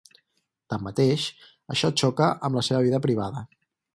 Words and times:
Tanmateix, 0.73 1.25
això 1.75 1.91
xoca 2.03 2.31
amb 2.49 2.59
la 2.61 2.65
seva 2.71 2.83
vida 2.87 3.03
privada. 3.07 3.45